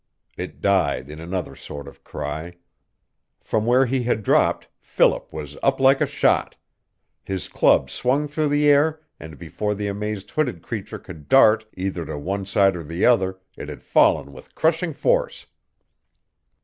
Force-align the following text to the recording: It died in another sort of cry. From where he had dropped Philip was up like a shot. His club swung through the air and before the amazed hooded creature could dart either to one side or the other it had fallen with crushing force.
It 0.35 0.61
died 0.61 1.11
in 1.11 1.19
another 1.19 1.55
sort 1.55 1.87
of 1.87 2.03
cry. 2.03 2.55
From 3.39 3.67
where 3.67 3.85
he 3.85 4.01
had 4.01 4.23
dropped 4.23 4.67
Philip 4.79 5.31
was 5.31 5.59
up 5.61 5.79
like 5.79 6.01
a 6.01 6.07
shot. 6.07 6.55
His 7.23 7.47
club 7.47 7.87
swung 7.91 8.27
through 8.27 8.47
the 8.49 8.65
air 8.67 9.01
and 9.19 9.37
before 9.37 9.75
the 9.75 9.85
amazed 9.87 10.31
hooded 10.31 10.63
creature 10.63 10.97
could 10.97 11.29
dart 11.29 11.67
either 11.77 12.03
to 12.07 12.17
one 12.17 12.47
side 12.47 12.75
or 12.75 12.83
the 12.83 13.05
other 13.05 13.37
it 13.55 13.69
had 13.69 13.83
fallen 13.83 14.33
with 14.33 14.55
crushing 14.55 14.91
force. 14.91 15.45